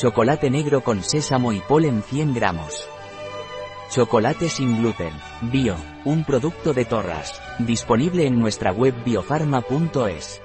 [0.00, 2.88] Chocolate negro con sésamo y polen 100 gramos.
[3.90, 5.12] Chocolate sin gluten.
[5.42, 5.76] Bio,
[6.06, 7.38] un producto de Torras.
[7.58, 10.40] Disponible en nuestra web biofarma.es.